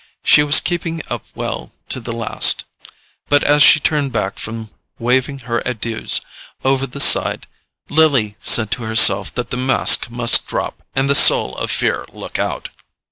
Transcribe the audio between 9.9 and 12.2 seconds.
must drop and the soul of fear